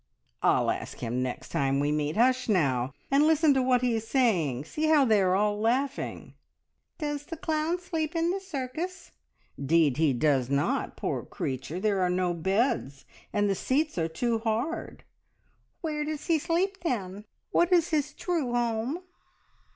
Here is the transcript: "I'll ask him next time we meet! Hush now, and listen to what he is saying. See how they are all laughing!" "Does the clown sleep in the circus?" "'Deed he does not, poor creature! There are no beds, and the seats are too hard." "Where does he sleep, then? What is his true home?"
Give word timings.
"I'll 0.41 0.71
ask 0.71 0.97
him 0.97 1.21
next 1.21 1.49
time 1.49 1.79
we 1.79 1.91
meet! 1.91 2.17
Hush 2.17 2.49
now, 2.49 2.91
and 3.11 3.27
listen 3.27 3.53
to 3.53 3.61
what 3.61 3.81
he 3.83 3.93
is 3.93 4.07
saying. 4.07 4.65
See 4.65 4.87
how 4.87 5.05
they 5.05 5.21
are 5.21 5.35
all 5.35 5.59
laughing!" 5.59 6.33
"Does 6.97 7.27
the 7.27 7.37
clown 7.37 7.77
sleep 7.79 8.15
in 8.15 8.31
the 8.31 8.39
circus?" 8.39 9.11
"'Deed 9.63 9.97
he 9.97 10.11
does 10.13 10.49
not, 10.49 10.97
poor 10.97 11.23
creature! 11.23 11.79
There 11.79 12.01
are 12.01 12.09
no 12.09 12.33
beds, 12.33 13.05
and 13.31 13.47
the 13.47 13.53
seats 13.53 13.95
are 13.99 14.07
too 14.09 14.39
hard." 14.39 15.03
"Where 15.81 16.03
does 16.03 16.25
he 16.25 16.39
sleep, 16.39 16.79
then? 16.81 17.25
What 17.51 17.71
is 17.71 17.89
his 17.89 18.11
true 18.15 18.53
home?" 18.53 19.03